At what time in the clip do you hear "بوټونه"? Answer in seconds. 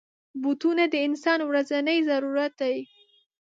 0.41-0.83